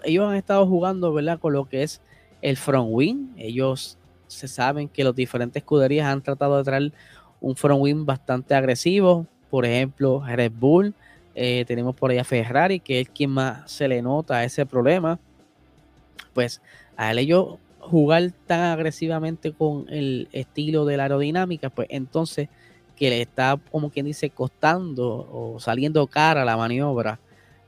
ellos 0.05 0.29
han 0.29 0.37
estado 0.37 0.67
jugando, 0.67 1.13
¿verdad? 1.13 1.39
Con 1.39 1.53
lo 1.53 1.69
que 1.69 1.83
es 1.83 2.01
el 2.43 2.57
front 2.57 2.89
wing. 2.91 3.29
Ellos 3.37 3.99
se 4.27 4.49
saben 4.49 4.89
que 4.89 5.05
los 5.05 5.15
diferentes 5.15 5.63
escuderías 5.63 6.07
han 6.07 6.23
tratado 6.23 6.57
de 6.57 6.65
traer 6.65 6.93
un 7.41 7.57
front 7.57 7.81
wing 7.81 8.05
bastante 8.05 8.55
agresivo. 8.55 9.27
Por 9.51 9.65
ejemplo, 9.65 10.23
Red 10.27 10.53
Bull. 10.53 10.95
Eh, 11.35 11.65
tenemos 11.67 11.97
por 11.97 12.11
ahí 12.11 12.19
a 12.19 12.25
Ferrari, 12.25 12.81
que 12.81 13.01
es 13.01 13.09
quien 13.09 13.31
más 13.31 13.71
se 13.71 13.89
le 13.89 14.01
nota 14.03 14.45
ese 14.45 14.67
problema. 14.67 15.19
Pues 16.33 16.61
a 16.97 17.13
ellos 17.13 17.59
jugar 17.81 18.33
tan 18.47 18.73
agresivamente 18.73 19.53
con 19.53 19.87
el 19.89 20.29
estilo 20.33 20.85
de 20.85 20.97
la 20.97 21.05
aerodinámica, 21.05 21.71
pues 21.71 21.89
entonces 21.91 22.49
que 22.97 23.11
le 23.11 23.21
está, 23.21 23.59
como 23.71 23.91
quien 23.91 24.07
dice, 24.07 24.31
costando 24.31 25.29
o 25.31 25.59
saliendo 25.59 26.07
cara 26.07 26.45
la 26.45 26.57
maniobra. 26.57 27.19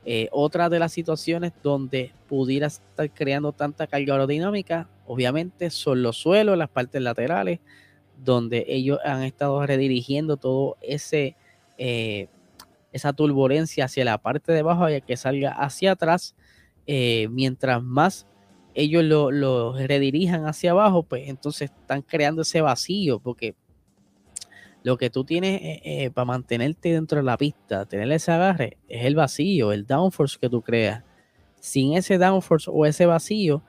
Eh, 0.09 0.29
otra 0.31 0.69
de 0.69 0.79
las 0.79 0.93
situaciones 0.93 1.51
donde 1.61 2.13
pudiera 2.29 2.67
estar 2.67 3.11
creando 3.11 3.51
tanta 3.51 3.87
carga 3.87 4.13
aerodinámica, 4.13 4.87
obviamente, 5.05 5.69
son 5.69 6.01
los 6.01 6.15
suelos, 6.15 6.57
las 6.57 6.69
partes 6.69 7.01
laterales, 7.01 7.59
donde 8.23 8.63
ellos 8.69 8.99
han 9.03 9.23
estado 9.23 9.65
redirigiendo 9.65 10.37
todo 10.37 10.77
ese 10.81 11.35
eh, 11.77 12.29
esa 12.93 13.11
turbulencia 13.11 13.83
hacia 13.83 14.05
la 14.05 14.17
parte 14.17 14.53
de 14.53 14.59
abajo 14.61 14.89
y 14.89 15.01
que 15.01 15.17
salga 15.17 15.51
hacia 15.51 15.91
atrás. 15.91 16.35
Eh, 16.85 17.27
mientras 17.29 17.83
más 17.83 18.25
ellos 18.73 19.03
lo, 19.03 19.73
redirijan 19.73 20.45
hacia 20.45 20.71
abajo, 20.71 21.03
pues 21.03 21.27
entonces 21.27 21.69
están 21.69 22.01
creando 22.01 22.43
ese 22.43 22.61
vacío, 22.61 23.19
porque 23.19 23.55
lo 24.87 24.97
que 24.97 25.09
tú 25.09 25.25
tienes 25.25 25.61
eh, 25.61 25.81
eh, 25.83 26.11
para 26.11 26.23
mantenerte 26.23 26.93
dentro 26.93 27.17
de 27.17 27.25
la 27.25 27.35
pista, 27.35 27.85
tener 27.85 28.09
ese 28.09 28.31
agarre, 28.31 28.77
es 28.87 29.03
el 29.03 29.15
vacío, 29.15 29.73
el 29.73 29.85
downforce 29.85 30.37
que 30.39 30.47
tú 30.47 30.61
creas. 30.61 31.03
Sin 31.59 31.97
ese 31.97 32.17
downforce 32.17 32.71
o 32.73 32.85
ese 32.85 33.05
vacío, 33.05 33.63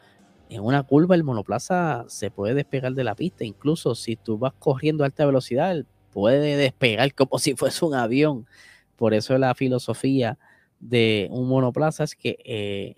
en 0.48 0.62
una 0.62 0.84
curva 0.84 1.16
el 1.16 1.24
monoplaza 1.24 2.04
se 2.06 2.30
puede 2.30 2.54
despegar 2.54 2.92
de 2.92 3.02
la 3.02 3.16
pista. 3.16 3.44
Incluso 3.44 3.96
si 3.96 4.14
tú 4.14 4.38
vas 4.38 4.52
corriendo 4.60 5.02
a 5.02 5.06
alta 5.06 5.26
velocidad, 5.26 5.84
puede 6.12 6.56
despegar 6.56 7.12
como 7.16 7.40
si 7.40 7.56
fuese 7.56 7.84
un 7.84 7.94
avión. 7.94 8.46
Por 8.94 9.12
eso 9.12 9.36
la 9.38 9.56
filosofía 9.56 10.38
de 10.78 11.26
un 11.32 11.48
monoplaza 11.48 12.04
es 12.04 12.14
que 12.14 12.38
eh, 12.44 12.94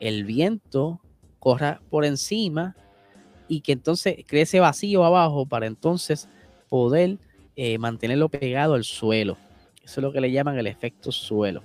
el 0.00 0.24
viento 0.24 1.02
corra 1.38 1.82
por 1.90 2.06
encima 2.06 2.74
y 3.46 3.60
que 3.60 3.72
entonces 3.72 4.24
crece 4.26 4.58
vacío 4.58 5.04
abajo 5.04 5.44
para 5.44 5.66
entonces 5.66 6.30
poder 6.70 7.18
eh, 7.60 7.76
mantenerlo 7.76 8.28
pegado 8.28 8.74
al 8.74 8.84
suelo. 8.84 9.36
Eso 9.82 9.98
es 9.98 10.02
lo 10.02 10.12
que 10.12 10.20
le 10.20 10.30
llaman 10.30 10.56
el 10.58 10.68
efecto 10.68 11.10
suelo. 11.10 11.60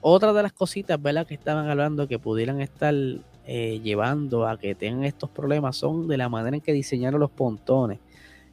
Otra 0.00 0.32
de 0.32 0.42
las 0.42 0.52
cositas. 0.52 0.98
Que 1.28 1.34
estaban 1.34 1.70
hablando 1.70 2.08
que 2.08 2.18
pudieran 2.18 2.60
estar 2.60 2.92
eh, 3.46 3.80
llevando 3.84 4.48
a 4.48 4.58
que 4.58 4.74
tengan 4.74 5.04
estos 5.04 5.30
problemas 5.30 5.76
son 5.76 6.08
de 6.08 6.16
la 6.16 6.28
manera 6.28 6.56
en 6.56 6.62
que 6.62 6.72
diseñaron 6.72 7.20
los 7.20 7.30
pontones. 7.30 8.00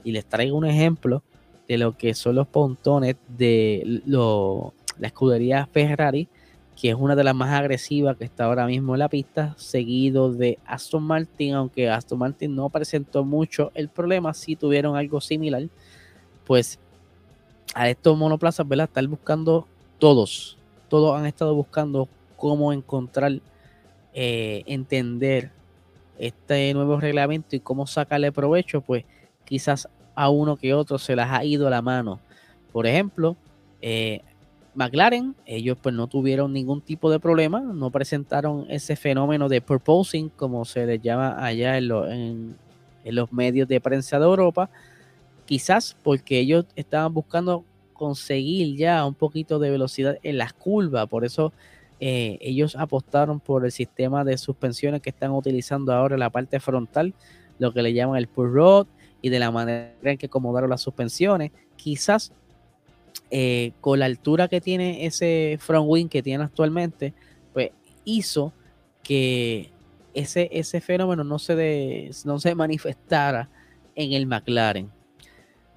Y 0.03 0.11
les 0.11 0.23
traigo 0.23 0.55
un 0.55 0.67
ejemplo 0.67 1.23
de 1.67 1.79
lo 1.79 1.97
que 1.97 2.13
son 2.13 2.35
los 2.35 2.45
pontones 2.45 3.15
de 3.27 4.03
la 4.05 5.07
escudería 5.07 5.65
Ferrari 5.65 6.29
que 6.79 6.89
es 6.89 6.95
una 6.95 7.15
de 7.15 7.23
las 7.23 7.33
más 7.33 7.59
agresivas 7.59 8.15
que 8.17 8.25
está 8.25 8.45
ahora 8.45 8.67
mismo 8.67 8.93
en 8.93 8.99
la 8.99 9.09
pista, 9.09 9.55
seguido 9.57 10.31
de 10.31 10.59
Aston 10.63 11.01
Martin, 11.01 11.55
aunque 11.55 11.89
Aston 11.89 12.19
Martin 12.19 12.55
no 12.55 12.69
presentó 12.69 13.25
mucho 13.25 13.71
el 13.73 13.89
problema, 13.89 14.31
sí 14.35 14.55
tuvieron 14.55 14.95
algo 14.95 15.19
similar, 15.19 15.63
pues 16.45 16.77
a 17.73 17.89
estos 17.89 18.15
monoplazas, 18.15 18.67
¿verdad? 18.67 18.87
Están 18.87 19.09
buscando 19.09 19.67
todos, 19.97 20.55
todos 20.87 21.17
han 21.17 21.25
estado 21.25 21.55
buscando 21.55 22.07
cómo 22.35 22.71
encontrar, 22.71 23.39
eh, 24.13 24.63
entender 24.67 25.49
este 26.19 26.71
nuevo 26.75 26.99
reglamento 26.99 27.55
y 27.55 27.59
cómo 27.59 27.87
sacarle 27.87 28.31
provecho, 28.31 28.81
pues 28.81 29.03
quizás 29.45 29.89
a 30.13 30.29
uno 30.29 30.57
que 30.57 30.75
otro 30.75 30.99
se 30.99 31.15
les 31.15 31.25
ha 31.25 31.43
ido 31.43 31.71
la 31.71 31.81
mano. 31.81 32.19
Por 32.71 32.85
ejemplo, 32.85 33.35
eh, 33.81 34.21
McLaren, 34.77 35.35
ellos 35.47 35.75
pues 35.81 35.95
no 35.95 36.05
tuvieron 36.05 36.53
ningún 36.53 36.81
tipo 36.81 37.09
de 37.09 37.19
problema, 37.19 37.59
no 37.59 37.89
presentaron 37.89 38.67
ese 38.69 38.95
fenómeno 38.95 39.49
de 39.49 39.59
purposing, 39.59 40.29
como 40.29 40.65
se 40.65 40.85
les 40.85 41.01
llama 41.01 41.43
allá 41.43 41.79
en, 41.79 41.87
los 43.03 43.33
medios 43.33 43.67
de 43.67 43.81
prensa 43.81 44.19
de 44.19 44.25
Europa, 44.25 44.69
quizás 45.45 45.97
porque 46.03 46.37
ellos 46.37 46.65
estaban 46.75 47.11
buscando 47.11 47.65
conseguir 47.93 48.77
ya 48.77 49.03
un 49.03 49.15
poquito 49.15 49.57
de 49.57 49.71
velocidad 49.71 50.19
en 50.21 50.37
las 50.37 50.53
curvas, 50.53 51.07
por 51.07 51.25
eso 51.25 51.53
eh, 51.99 52.37
ellos 52.39 52.75
apostaron 52.75 53.39
por 53.39 53.65
el 53.65 53.71
sistema 53.71 54.23
de 54.23 54.37
suspensiones 54.37 55.01
que 55.01 55.09
están 55.09 55.31
utilizando 55.31 55.91
ahora 55.91 56.13
en 56.13 56.19
la 56.19 56.29
parte 56.29 56.59
frontal, 56.59 57.15
lo 57.57 57.73
que 57.73 57.81
le 57.81 57.93
llaman 57.93 58.17
el 58.17 58.27
pull 58.27 58.53
rod, 58.53 58.85
y 59.23 59.29
de 59.29 59.39
la 59.39 59.49
manera 59.49 59.91
en 60.03 60.19
que 60.19 60.27
acomodaron 60.27 60.69
las 60.69 60.81
suspensiones, 60.81 61.51
quizás 61.75 62.31
eh, 63.29 63.73
con 63.81 63.99
la 63.99 64.05
altura 64.05 64.47
que 64.47 64.61
tiene 64.61 65.05
ese 65.05 65.57
front 65.59 65.85
wing 65.87 66.07
que 66.07 66.23
tiene 66.23 66.43
actualmente, 66.43 67.13
pues 67.53 67.71
hizo 68.05 68.53
que 69.03 69.71
ese, 70.13 70.49
ese 70.51 70.81
fenómeno 70.81 71.23
no 71.23 71.37
se, 71.39 72.09
no 72.25 72.39
se 72.39 72.55
manifestara 72.55 73.49
en 73.95 74.13
el 74.13 74.25
McLaren. 74.25 74.91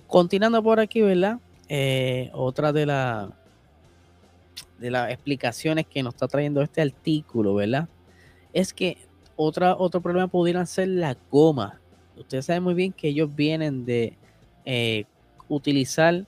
Continuando 0.07 0.63
por 0.63 0.81
aquí, 0.81 1.03
¿verdad? 1.03 1.39
Eh, 1.69 2.31
otra 2.33 2.73
de, 2.73 2.87
la, 2.87 3.33
de 4.79 4.91
las 4.91 5.11
explicaciones 5.11 5.87
que 5.87 6.03
nos 6.03 6.15
está 6.15 6.27
trayendo 6.27 6.63
este 6.63 6.83
artículo, 6.83 7.55
¿verdad? 7.55 7.89
Es 8.53 8.73
que 8.73 8.99
otra, 9.37 9.77
otro 9.77 10.01
problema 10.01 10.29
pudieran 10.29 10.67
ser 10.67 10.89
la 10.89 11.17
goma. 11.31 11.81
Ustedes 12.17 12.47
saben 12.47 12.63
muy 12.63 12.75
bien 12.75 12.93
que 12.93 13.09
ellos 13.09 13.35
vienen 13.35 13.85
de 13.85 14.17
eh, 14.65 15.05
utilizar 15.49 16.27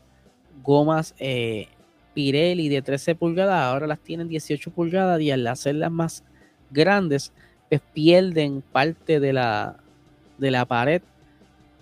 gomas 0.62 1.14
eh, 1.18 1.68
Pirelli 2.14 2.68
de 2.68 2.82
13 2.82 3.14
pulgadas, 3.14 3.64
ahora 3.64 3.87
las 3.87 4.00
tienen 4.00 4.28
18 4.28 4.71
pulgadas 4.71 5.21
y 5.21 5.30
al 5.30 5.47
hacerlas 5.47 5.90
más 5.90 6.25
grandes, 6.71 7.32
pues 7.68 7.80
pierden 7.92 8.62
parte 8.62 9.18
de 9.21 9.32
la, 9.32 9.76
de 10.38 10.50
la 10.50 10.64
pared 10.66 11.02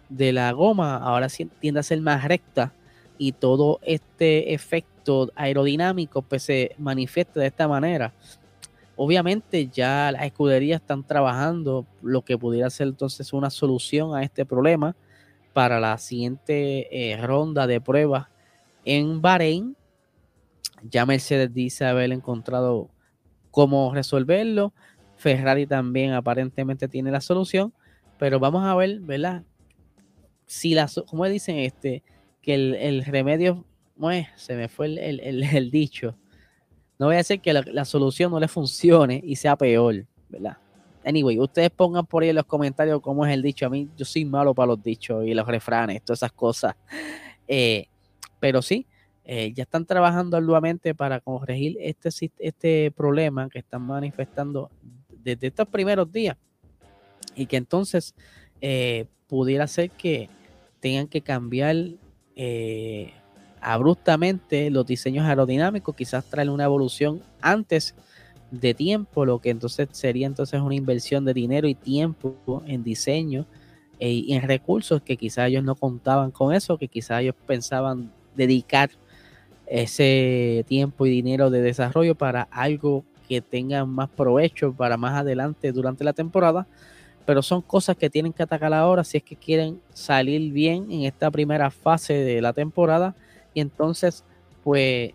de 0.08 0.32
la 0.32 0.52
goma, 0.52 0.96
ahora 0.96 1.28
tiende 1.60 1.80
a 1.80 1.84
ser 1.84 2.00
más 2.00 2.24
recta 2.24 2.72
y 3.16 3.32
todo 3.32 3.80
este 3.82 4.54
efecto 4.54 5.30
aerodinámico 5.34 6.22
pues 6.22 6.42
se 6.42 6.74
manifiesta 6.78 7.40
de 7.40 7.46
esta 7.46 7.68
manera. 7.68 8.12
Obviamente 8.96 9.68
ya 9.68 10.12
las 10.12 10.24
escuderías 10.24 10.80
están 10.80 11.04
trabajando 11.04 11.86
lo 12.02 12.22
que 12.22 12.36
pudiera 12.36 12.68
ser 12.70 12.88
entonces 12.88 13.32
una 13.32 13.50
solución 13.50 14.14
a 14.14 14.22
este 14.22 14.44
problema 14.44 14.94
para 15.52 15.80
la 15.80 15.96
siguiente 15.98 17.12
eh, 17.12 17.16
ronda 17.16 17.66
de 17.66 17.80
pruebas 17.80 18.26
en 18.84 19.20
Bahrein. 19.20 19.76
Ya 20.82 21.04
Mercedes 21.06 21.52
dice 21.52 21.84
haber 21.84 22.12
encontrado 22.12 22.90
cómo 23.50 23.92
resolverlo. 23.94 24.72
Ferrari 25.16 25.66
también 25.66 26.12
aparentemente 26.12 26.88
tiene 26.88 27.10
la 27.10 27.20
solución. 27.20 27.72
Pero 28.18 28.38
vamos 28.38 28.64
a 28.64 28.74
ver, 28.74 29.00
¿verdad? 29.00 29.44
Si 30.46 30.74
la, 30.74 30.90
como 31.06 31.26
dicen, 31.26 31.58
este, 31.58 32.02
que 32.42 32.54
el, 32.54 33.04
remedio, 33.04 33.64
se 34.36 34.56
me 34.56 34.68
fue 34.68 34.86
el, 34.86 35.70
dicho. 35.70 36.16
No 36.98 37.06
voy 37.06 37.14
a 37.14 37.18
decir 37.18 37.40
que 37.40 37.52
la, 37.52 37.84
solución 37.84 38.30
no 38.30 38.40
le 38.40 38.48
funcione 38.48 39.20
y 39.24 39.36
sea 39.36 39.56
peor, 39.56 40.06
¿verdad? 40.28 40.58
Anyway, 41.04 41.38
ustedes 41.38 41.70
pongan 41.70 42.04
por 42.04 42.22
ahí 42.22 42.28
en 42.28 42.36
los 42.36 42.44
comentarios 42.44 43.00
cómo 43.00 43.24
es 43.24 43.32
el 43.32 43.40
dicho. 43.40 43.64
A 43.64 43.70
mí, 43.70 43.88
yo 43.96 44.04
soy 44.04 44.26
malo 44.26 44.54
para 44.54 44.66
los 44.66 44.82
dichos 44.82 45.24
y 45.24 45.32
los 45.32 45.46
refranes, 45.46 46.02
todas 46.02 46.18
esas 46.18 46.32
cosas. 46.32 46.76
Eh, 47.48 47.88
pero 48.40 48.62
sí, 48.62 48.86
eh, 49.24 49.52
ya 49.54 49.62
están 49.62 49.84
trabajando 49.84 50.36
arduamente 50.36 50.94
para 50.94 51.20
corregir 51.20 51.76
este, 51.80 52.08
este 52.38 52.90
problema 52.90 53.48
que 53.48 53.60
están 53.60 53.82
manifestando 53.82 54.70
desde 55.22 55.48
estos 55.48 55.68
primeros 55.68 56.10
días. 56.10 56.36
y 57.36 57.46
que 57.46 57.56
entonces 57.56 58.14
eh, 58.60 59.06
pudiera 59.28 59.66
ser 59.68 59.90
que 59.90 60.28
tengan 60.80 61.06
que 61.06 61.20
cambiar 61.20 61.76
eh, 62.34 63.12
abruptamente 63.60 64.70
los 64.70 64.84
diseños 64.84 65.26
aerodinámicos, 65.26 65.94
quizás 65.94 66.24
traer 66.24 66.50
una 66.50 66.64
evolución 66.64 67.22
antes 67.40 67.94
de 68.50 68.74
tiempo, 68.74 69.24
lo 69.24 69.38
que 69.38 69.50
entonces 69.50 69.88
sería 69.92 70.26
entonces 70.26 70.60
una 70.60 70.74
inversión 70.74 71.24
de 71.24 71.34
dinero 71.34 71.68
y 71.68 71.74
tiempo 71.76 72.64
en 72.66 72.82
diseño 72.82 73.46
y 74.00 74.32
en 74.34 74.42
recursos 74.42 75.02
que 75.02 75.16
quizás 75.16 75.48
ellos 75.48 75.62
no 75.62 75.76
contaban 75.76 76.30
con 76.32 76.52
eso, 76.52 76.78
que 76.78 76.88
quizás 76.88 77.20
ellos 77.20 77.36
pensaban 77.46 78.10
dedicar 78.36 78.90
ese 79.66 80.64
tiempo 80.66 81.06
y 81.06 81.10
dinero 81.10 81.50
de 81.50 81.62
desarrollo 81.62 82.14
para 82.14 82.42
algo 82.50 83.04
que 83.28 83.40
tenga 83.40 83.84
más 83.84 84.08
provecho 84.08 84.72
para 84.72 84.96
más 84.96 85.14
adelante 85.14 85.70
durante 85.70 86.02
la 86.02 86.12
temporada, 86.12 86.66
pero 87.24 87.42
son 87.42 87.62
cosas 87.62 87.96
que 87.96 88.10
tienen 88.10 88.32
que 88.32 88.42
atacar 88.42 88.74
ahora 88.74 89.04
si 89.04 89.18
es 89.18 89.22
que 89.22 89.36
quieren 89.36 89.80
salir 89.92 90.52
bien 90.52 90.90
en 90.90 91.02
esta 91.02 91.30
primera 91.30 91.70
fase 91.70 92.14
de 92.14 92.42
la 92.42 92.52
temporada 92.52 93.14
y 93.54 93.60
entonces 93.60 94.24
pues 94.64 95.12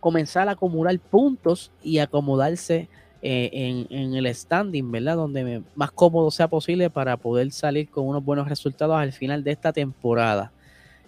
comenzar 0.00 0.48
a 0.48 0.52
acumular 0.52 0.98
puntos 0.98 1.70
y 1.82 1.98
acomodarse 1.98 2.88
eh, 3.22 3.86
en, 3.88 4.14
el 4.14 4.34
standing, 4.34 4.92
¿verdad? 4.92 5.16
Donde 5.16 5.62
más 5.74 5.90
cómodo 5.92 6.30
sea 6.30 6.46
posible 6.46 6.90
para 6.90 7.16
poder 7.16 7.50
salir 7.52 7.88
con 7.88 8.06
unos 8.06 8.22
buenos 8.22 8.48
resultados 8.48 8.96
al 8.98 9.12
final 9.12 9.42
de 9.42 9.52
esta 9.52 9.72
temporada. 9.72 10.52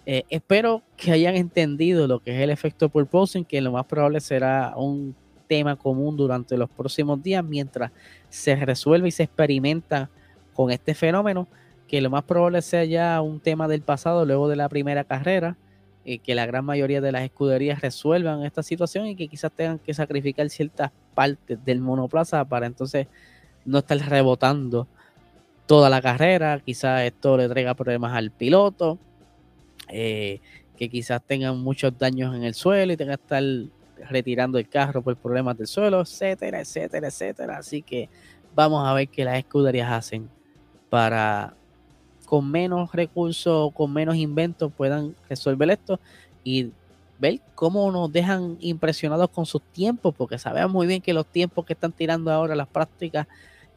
Eh, 0.09 0.23
espero 0.29 0.83
que 0.95 1.11
hayan 1.11 1.35
entendido 1.35 2.07
lo 2.07 2.19
que 2.21 2.33
es 2.33 2.41
el 2.41 2.49
efecto 2.49 2.87
purposing, 2.87 3.43
que 3.43 3.59
lo 3.59 3.73
más 3.73 3.85
probable 3.85 4.21
será 4.21 4.73
un 4.77 5.13
tema 5.49 5.75
común 5.75 6.15
durante 6.15 6.55
los 6.55 6.69
próximos 6.69 7.21
días 7.21 7.43
mientras 7.43 7.91
se 8.29 8.55
resuelve 8.55 9.09
y 9.09 9.11
se 9.11 9.23
experimenta 9.23 10.09
con 10.53 10.71
este 10.71 10.93
fenómeno, 10.93 11.45
que 11.89 11.99
lo 11.99 12.09
más 12.09 12.23
probable 12.23 12.61
sea 12.61 12.85
ya 12.85 13.21
un 13.21 13.41
tema 13.41 13.67
del 13.67 13.81
pasado 13.81 14.25
luego 14.25 14.47
de 14.47 14.55
la 14.55 14.69
primera 14.69 15.03
carrera 15.03 15.57
que 16.23 16.35
la 16.35 16.45
gran 16.45 16.63
mayoría 16.63 17.01
de 17.01 17.11
las 17.11 17.23
escuderías 17.23 17.81
resuelvan 17.81 18.45
esta 18.45 18.63
situación 18.63 19.07
y 19.07 19.17
que 19.17 19.27
quizás 19.27 19.51
tengan 19.51 19.77
que 19.77 19.93
sacrificar 19.93 20.49
ciertas 20.49 20.91
partes 21.13 21.63
del 21.65 21.81
monoplaza 21.81 22.45
para 22.45 22.65
entonces 22.65 23.07
no 23.65 23.79
estar 23.79 23.97
rebotando 23.97 24.87
toda 25.65 25.89
la 25.89 26.01
carrera. 26.01 26.61
Quizás 26.65 27.01
esto 27.01 27.35
le 27.35 27.49
traiga 27.49 27.73
problemas 27.73 28.15
al 28.15 28.31
piloto, 28.31 28.97
eh, 29.89 30.39
que 30.77 30.89
quizás 30.89 31.21
tengan 31.23 31.59
muchos 31.59 31.97
daños 31.97 32.35
en 32.35 32.43
el 32.43 32.53
suelo 32.53 32.93
y 32.93 32.97
tenga 32.97 33.17
que 33.17 33.23
estar 33.23 33.43
retirando 34.09 34.57
el 34.57 34.69
carro 34.69 35.01
por 35.01 35.15
problemas 35.17 35.57
del 35.57 35.67
suelo, 35.67 36.01
etcétera, 36.01 36.61
etcétera, 36.61 37.07
etcétera. 37.07 37.57
Así 37.57 37.81
que 37.81 38.09
vamos 38.55 38.87
a 38.87 38.93
ver 38.93 39.07
qué 39.07 39.25
las 39.25 39.37
escuderías 39.37 39.91
hacen 39.91 40.29
para 40.89 41.55
con 42.25 42.49
menos 42.51 42.91
recursos, 42.91 43.73
con 43.73 43.93
menos 43.93 44.17
inventos 44.17 44.71
puedan 44.75 45.15
resolver 45.29 45.69
esto 45.71 45.99
y 46.43 46.71
ver 47.19 47.39
cómo 47.55 47.89
nos 47.91 48.11
dejan 48.11 48.57
impresionados 48.59 49.29
con 49.29 49.45
sus 49.45 49.61
tiempos, 49.61 50.13
porque 50.15 50.37
sabemos 50.37 50.71
muy 50.71 50.87
bien 50.87 51.01
que 51.01 51.13
los 51.13 51.25
tiempos 51.25 51.65
que 51.65 51.73
están 51.73 51.91
tirando 51.93 52.31
ahora 52.31 52.53
las 52.55 52.67
prácticas 52.67 53.27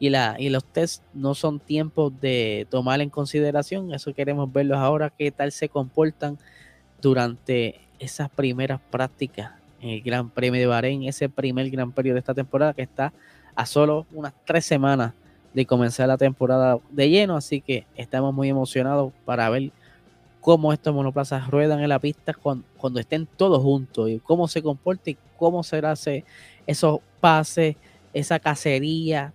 y, 0.01 0.49
los 0.49 0.65
tests 0.65 1.03
no 1.13 1.35
son 1.35 1.59
tiempos 1.59 2.11
de 2.19 2.65
tomar 2.71 3.01
en 3.01 3.11
consideración. 3.11 3.93
Eso 3.93 4.15
queremos 4.15 4.51
verlos 4.51 4.79
ahora, 4.79 5.11
qué 5.11 5.29
tal 5.29 5.51
se 5.51 5.69
comportan 5.69 6.39
durante 6.99 7.79
esas 7.99 8.27
primeras 8.31 8.81
prácticas 8.89 9.51
en 9.79 9.89
el 9.89 10.01
Gran 10.01 10.31
Premio 10.31 10.59
de 10.59 10.65
Bahrein, 10.65 11.03
ese 11.03 11.29
primer 11.29 11.69
Gran 11.69 11.91
Premio 11.91 12.13
de 12.13 12.19
esta 12.19 12.33
temporada 12.33 12.73
que 12.73 12.81
está 12.81 13.13
a 13.53 13.67
solo 13.67 14.07
unas 14.11 14.33
tres 14.43 14.65
semanas 14.65 15.13
de 15.53 15.67
comenzar 15.67 16.07
la 16.07 16.17
temporada 16.17 16.79
de 16.89 17.09
lleno, 17.09 17.35
así 17.35 17.61
que 17.61 17.85
estamos 17.95 18.33
muy 18.33 18.49
emocionados 18.49 19.13
para 19.23 19.47
ver 19.51 19.71
cómo 20.39 20.73
estos 20.73 20.95
monoplazas 20.95 21.47
ruedan 21.47 21.79
en 21.79 21.89
la 21.89 21.99
pista 21.99 22.33
cuando, 22.33 22.99
estén 22.99 23.27
todos 23.37 23.61
juntos 23.61 24.09
y 24.09 24.17
cómo 24.17 24.47
se 24.47 24.63
comporta 24.63 25.11
y 25.11 25.17
cómo 25.37 25.61
será 25.61 25.91
ese, 25.91 26.25
esos 26.65 27.01
pases, 27.19 27.75
esa 28.13 28.39
cacería, 28.39 29.31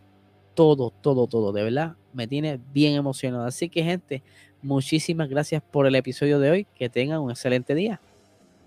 todo, 0.57 0.93
todo, 1.03 1.29
todo, 1.29 1.53
de 1.53 1.63
verdad, 1.63 1.95
me 2.13 2.27
tiene 2.27 2.59
bien 2.73 2.95
emocionado. 2.95 3.45
Así 3.45 3.69
que 3.69 3.85
gente, 3.85 4.25
muchísimas 4.63 5.29
gracias 5.29 5.63
por 5.63 5.87
el 5.87 5.95
episodio 5.95 6.41
de 6.41 6.51
hoy, 6.51 6.67
que 6.75 6.89
tengan 6.89 7.21
un 7.21 7.31
excelente 7.31 7.77
día. 7.77 8.01